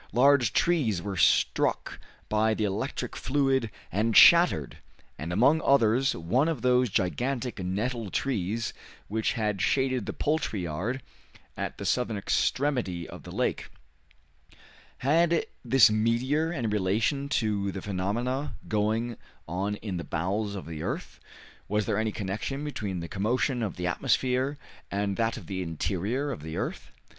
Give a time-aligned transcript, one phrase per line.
[0.13, 4.79] Large trees were struck by the electric fluid and shattered,
[5.19, 8.73] and among others one of those gigantic nettle trees
[9.09, 11.03] which had shaded the poultry yard
[11.55, 13.69] at the southern extremity of the lake.
[14.97, 20.81] Had this meteor any relation to the phenomena going on in the bowels of the
[20.81, 21.19] earth?
[21.67, 24.57] Was there any connection between the commotion of the atmosphere
[24.89, 26.91] and that of the interior of the earth?